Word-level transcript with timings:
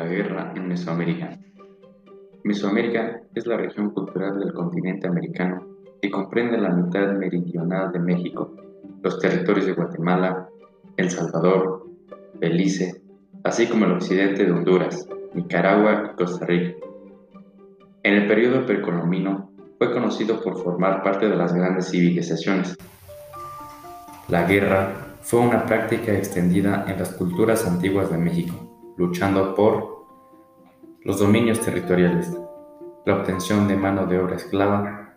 la 0.00 0.06
guerra 0.06 0.52
en 0.56 0.66
Mesoamérica. 0.66 1.38
Mesoamérica 2.42 3.20
es 3.34 3.46
la 3.46 3.58
región 3.58 3.90
cultural 3.90 4.40
del 4.40 4.54
continente 4.54 5.06
americano 5.06 5.66
que 6.00 6.10
comprende 6.10 6.56
la 6.56 6.70
mitad 6.70 7.12
meridional 7.12 7.92
de 7.92 7.98
México, 7.98 8.56
los 9.02 9.18
territorios 9.18 9.66
de 9.66 9.74
Guatemala, 9.74 10.48
El 10.96 11.10
Salvador, 11.10 11.86
Belice, 12.38 13.02
así 13.44 13.66
como 13.66 13.84
el 13.84 13.92
occidente 13.92 14.46
de 14.46 14.52
Honduras, 14.52 15.06
Nicaragua 15.34 16.12
y 16.12 16.16
Costa 16.16 16.46
Rica. 16.46 16.78
En 18.02 18.14
el 18.14 18.26
periodo 18.26 18.64
precolombino 18.64 19.50
fue 19.76 19.92
conocido 19.92 20.40
por 20.40 20.62
formar 20.62 21.02
parte 21.02 21.28
de 21.28 21.36
las 21.36 21.52
grandes 21.52 21.90
civilizaciones. 21.90 22.74
La 24.28 24.46
guerra 24.46 24.94
fue 25.20 25.40
una 25.40 25.66
práctica 25.66 26.14
extendida 26.14 26.86
en 26.88 26.98
las 26.98 27.10
culturas 27.10 27.66
antiguas 27.66 28.10
de 28.10 28.16
México, 28.16 28.69
luchando 28.96 29.54
por 29.54 30.06
los 31.02 31.18
dominios 31.18 31.60
territoriales, 31.60 32.36
la 33.06 33.16
obtención 33.16 33.66
de 33.66 33.76
mano 33.76 34.06
de 34.06 34.18
obra 34.18 34.36
esclava, 34.36 35.14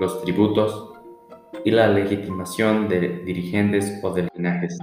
los 0.00 0.22
tributos 0.22 0.92
y 1.64 1.70
la 1.70 1.86
legitimación 1.88 2.88
de 2.88 3.22
dirigentes 3.24 4.00
o 4.02 4.12
de 4.12 4.28
linajes. 4.34 4.78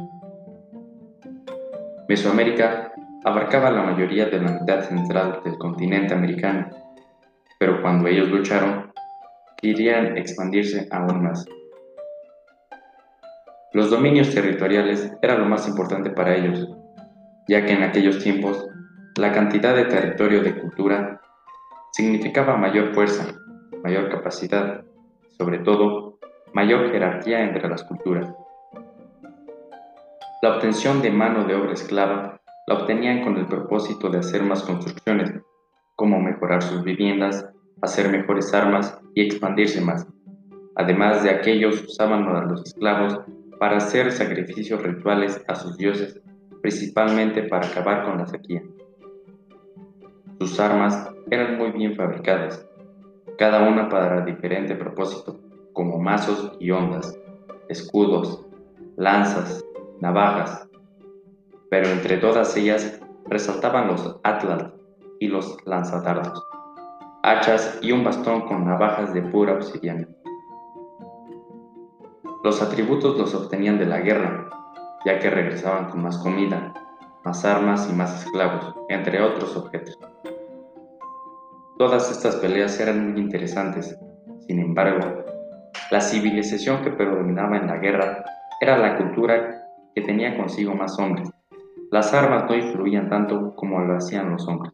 Mesoamérica 2.07 2.93
abarcaba 3.25 3.69
la 3.69 3.83
mayoría 3.83 4.27
de 4.27 4.39
la 4.39 4.51
mitad 4.51 4.81
central 4.81 5.41
del 5.43 5.57
continente 5.57 6.13
americano, 6.13 6.69
pero 7.59 7.81
cuando 7.81 8.07
ellos 8.07 8.29
lucharon, 8.29 8.91
querían 9.57 10.17
expandirse 10.17 10.87
aún 10.91 11.23
más. 11.23 11.45
Los 13.73 13.91
dominios 13.91 14.33
territoriales 14.33 15.11
eran 15.21 15.41
lo 15.41 15.45
más 15.45 15.67
importante 15.67 16.09
para 16.09 16.35
ellos, 16.35 16.67
ya 17.49 17.65
que 17.65 17.73
en 17.73 17.81
aquellos 17.81 18.19
tiempos 18.19 18.69
la 19.17 19.31
cantidad 19.31 19.75
de 19.75 19.85
territorio 19.85 20.43
de 20.43 20.55
cultura 20.55 21.19
significaba 21.91 22.55
mayor 22.55 22.93
fuerza, 22.93 23.25
mayor 23.83 24.07
capacidad, 24.09 24.85
sobre 25.35 25.57
todo 25.57 26.19
mayor 26.53 26.91
jerarquía 26.91 27.41
entre 27.41 27.67
las 27.67 27.83
culturas. 27.83 28.31
La 30.43 30.55
obtención 30.55 31.01
de 31.01 31.09
mano 31.09 31.45
de 31.45 31.55
obra 31.55 31.73
esclava 31.73 32.39
la 32.67 32.75
obtenían 32.75 33.23
con 33.23 33.35
el 33.37 33.47
propósito 33.47 34.09
de 34.11 34.19
hacer 34.19 34.43
más 34.43 34.61
construcciones, 34.61 35.33
como 35.95 36.19
mejorar 36.19 36.61
sus 36.61 36.83
viviendas, 36.83 37.49
hacer 37.81 38.11
mejores 38.11 38.53
armas 38.53 38.95
y 39.15 39.25
expandirse 39.25 39.81
más. 39.81 40.05
Además 40.75 41.23
de 41.23 41.31
aquellos 41.31 41.81
usaban 41.81 42.27
a 42.27 42.45
los 42.45 42.63
esclavos 42.63 43.19
para 43.59 43.77
hacer 43.77 44.11
sacrificios 44.11 44.83
rituales 44.83 45.43
a 45.47 45.55
sus 45.55 45.77
dioses, 45.77 46.21
principalmente 46.61 47.43
para 47.43 47.67
acabar 47.67 48.05
con 48.05 48.17
la 48.17 48.27
sequía. 48.27 48.63
Sus 50.39 50.59
armas 50.59 51.09
eran 51.29 51.57
muy 51.57 51.71
bien 51.71 51.95
fabricadas, 51.95 52.65
cada 53.37 53.67
una 53.67 53.89
para 53.89 54.25
diferente 54.25 54.75
propósito, 54.75 55.39
como 55.73 55.99
mazos 55.99 56.53
y 56.59 56.71
ondas, 56.71 57.17
escudos, 57.67 58.45
lanzas, 58.97 59.63
navajas, 59.99 60.67
pero 61.69 61.87
entre 61.87 62.17
todas 62.17 62.55
ellas 62.57 62.99
resaltaban 63.27 63.87
los 63.87 64.19
atlas 64.23 64.71
y 65.19 65.27
los 65.27 65.57
lanzadardos, 65.65 66.43
hachas 67.23 67.79
y 67.81 67.91
un 67.91 68.03
bastón 68.03 68.41
con 68.41 68.65
navajas 68.65 69.13
de 69.13 69.21
pura 69.21 69.53
obsidiana. 69.53 70.07
Los 72.43 72.61
atributos 72.61 73.17
los 73.17 73.35
obtenían 73.35 73.77
de 73.77 73.85
la 73.85 73.99
guerra, 73.99 74.49
ya 75.05 75.19
que 75.19 75.29
regresaban 75.29 75.89
con 75.89 76.03
más 76.03 76.17
comida, 76.17 76.73
más 77.23 77.45
armas 77.45 77.89
y 77.89 77.95
más 77.95 78.23
esclavos, 78.23 78.75
entre 78.89 79.21
otros 79.21 79.55
objetos. 79.55 79.97
Todas 81.77 82.11
estas 82.11 82.35
peleas 82.37 82.79
eran 82.79 83.11
muy 83.11 83.21
interesantes, 83.21 83.97
sin 84.47 84.59
embargo, 84.59 85.23
la 85.91 86.01
civilización 86.01 86.83
que 86.83 86.91
predominaba 86.91 87.57
en 87.57 87.67
la 87.67 87.77
guerra 87.77 88.25
era 88.59 88.77
la 88.77 88.97
cultura 88.97 89.65
que 89.95 90.01
tenía 90.01 90.35
consigo 90.35 90.73
más 90.73 90.99
hombres. 90.99 91.29
Las 91.91 92.13
armas 92.13 92.45
no 92.49 92.55
influían 92.55 93.09
tanto 93.09 93.55
como 93.55 93.79
lo 93.79 93.95
hacían 93.95 94.31
los 94.31 94.47
hombres. 94.47 94.73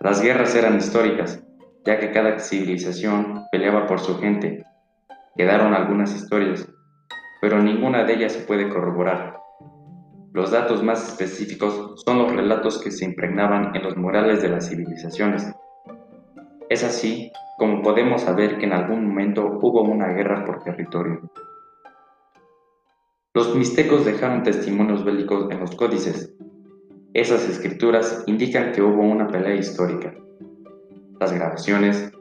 Las 0.00 0.22
guerras 0.22 0.54
eran 0.54 0.76
históricas, 0.76 1.42
ya 1.84 1.98
que 1.98 2.10
cada 2.12 2.38
civilización 2.38 3.44
peleaba 3.50 3.86
por 3.86 4.00
su 4.00 4.18
gente 4.18 4.64
Quedaron 5.38 5.72
algunas 5.72 6.16
historias, 6.16 6.68
pero 7.40 7.62
ninguna 7.62 8.04
de 8.04 8.14
ellas 8.14 8.32
se 8.32 8.40
puede 8.40 8.68
corroborar. 8.68 9.40
Los 10.32 10.50
datos 10.50 10.82
más 10.82 11.08
específicos 11.08 12.02
son 12.04 12.18
los 12.18 12.32
relatos 12.32 12.80
que 12.82 12.90
se 12.90 13.04
impregnaban 13.04 13.74
en 13.74 13.82
los 13.82 13.96
murales 13.96 14.42
de 14.42 14.48
las 14.48 14.68
civilizaciones. 14.68 15.50
Es 16.68 16.84
así 16.84 17.32
como 17.58 17.82
podemos 17.82 18.22
saber 18.22 18.58
que 18.58 18.66
en 18.66 18.72
algún 18.72 19.08
momento 19.08 19.58
hubo 19.60 19.82
una 19.82 20.08
guerra 20.08 20.44
por 20.44 20.62
territorio. 20.62 21.30
Los 23.34 23.54
mixtecos 23.54 24.04
dejaron 24.04 24.42
testimonios 24.42 25.04
bélicos 25.04 25.50
en 25.50 25.60
los 25.60 25.74
códices. 25.74 26.34
Esas 27.14 27.48
escrituras 27.48 28.24
indican 28.26 28.72
que 28.72 28.82
hubo 28.82 29.02
una 29.02 29.28
pelea 29.28 29.56
histórica. 29.56 30.14
Las 31.18 31.32
grabaciones 31.32 32.12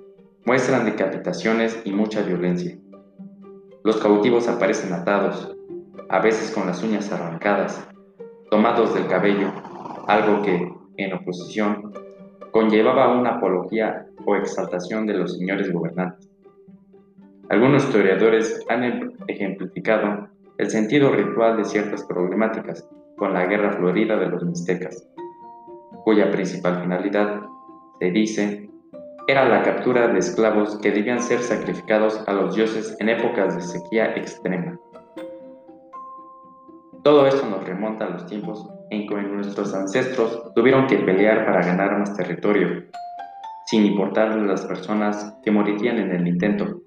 muestran 0.45 0.85
decapitaciones 0.85 1.79
y 1.85 1.91
mucha 1.91 2.22
violencia. 2.22 2.77
Los 3.83 3.97
cautivos 3.97 4.47
aparecen 4.47 4.93
atados, 4.93 5.55
a 6.09 6.19
veces 6.19 6.51
con 6.51 6.67
las 6.67 6.83
uñas 6.83 7.11
arrancadas, 7.11 7.88
tomados 8.49 8.93
del 8.93 9.07
cabello, 9.07 9.51
algo 10.07 10.41
que, 10.41 10.73
en 10.97 11.13
oposición, 11.13 11.93
conllevaba 12.51 13.17
una 13.17 13.35
apología 13.35 14.07
o 14.25 14.35
exaltación 14.35 15.05
de 15.05 15.13
los 15.13 15.38
señores 15.38 15.71
gobernantes. 15.71 16.29
Algunos 17.49 17.85
historiadores 17.85 18.65
han 18.67 19.13
ejemplificado 19.27 20.27
el 20.57 20.69
sentido 20.69 21.11
ritual 21.11 21.57
de 21.57 21.65
ciertas 21.65 22.03
problemáticas 22.03 22.88
con 23.17 23.33
la 23.33 23.45
guerra 23.45 23.73
florida 23.73 24.17
de 24.17 24.27
los 24.27 24.44
mixtecas, 24.44 25.07
cuya 26.03 26.31
principal 26.31 26.81
finalidad, 26.81 27.41
se 27.99 28.11
dice, 28.11 28.66
era 29.29 29.43
la 29.43 29.61
captura 29.61 30.07
de 30.07 30.19
esclavos 30.19 30.79
que 30.79 30.89
debían 30.89 31.21
ser 31.21 31.41
sacrificados 31.41 32.23
a 32.27 32.31
los 32.31 32.55
dioses 32.55 32.95
en 32.99 33.09
épocas 33.09 33.55
de 33.55 33.61
sequía 33.61 34.15
extrema. 34.15 34.79
Todo 37.03 37.27
esto 37.27 37.45
nos 37.49 37.65
remonta 37.65 38.05
a 38.05 38.09
los 38.09 38.25
tiempos 38.25 38.65
en 38.89 39.05
que 39.05 39.15
nuestros 39.15 39.73
ancestros 39.73 40.53
tuvieron 40.55 40.88
que 40.88 40.99
pelear 40.99 41.45
para 41.45 41.61
ganar 41.61 41.99
más 41.99 42.15
territorio, 42.15 42.85
sin 43.65 43.85
importar 43.85 44.33
las 44.38 44.65
personas 44.65 45.35
que 45.44 45.51
morirían 45.51 45.97
en 45.97 46.11
el 46.11 46.25
intento. 46.25 46.81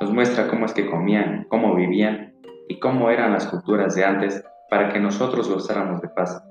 Nos 0.00 0.12
muestra 0.12 0.48
cómo 0.48 0.66
es 0.66 0.72
que 0.72 0.90
comían, 0.90 1.46
cómo 1.48 1.76
vivían 1.76 2.34
y 2.68 2.80
cómo 2.80 3.08
eran 3.08 3.32
las 3.32 3.46
culturas 3.46 3.94
de 3.94 4.04
antes 4.04 4.44
para 4.68 4.88
que 4.88 4.98
nosotros 4.98 5.48
gozáramos 5.48 6.00
de 6.00 6.08
paz, 6.08 6.42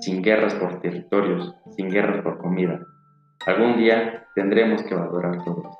sin 0.00 0.22
guerras 0.22 0.54
por 0.54 0.80
territorios, 0.80 1.54
sin 1.76 1.90
guerras 1.90 2.22
por 2.22 2.38
comida. 2.38 2.80
Algún 3.46 3.76
día 3.76 4.26
tendremos 4.34 4.82
que 4.84 4.94
valorar 4.94 5.44
todo. 5.44 5.70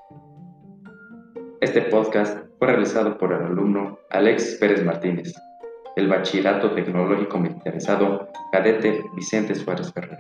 Este 1.62 1.80
podcast 1.80 2.46
fue 2.58 2.68
realizado 2.68 3.16
por 3.16 3.32
el 3.32 3.42
alumno 3.42 3.98
Alex 4.10 4.58
Pérez 4.60 4.84
Martínez, 4.84 5.32
el 5.96 6.08
Bachillerato 6.08 6.72
Tecnológico 6.74 7.38
Militarizado 7.38 8.28
Cadete 8.52 9.02
Vicente 9.14 9.54
Suárez 9.54 9.90
Ferrer. 9.94 10.18